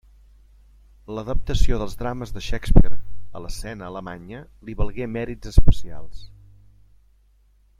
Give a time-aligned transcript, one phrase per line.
[1.17, 6.25] L'adaptació dels drames de Shakespeare a l'escena alemanya li valgué mèrits especials.